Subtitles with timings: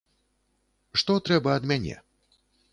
[1.03, 1.95] Што трэба ад мяне?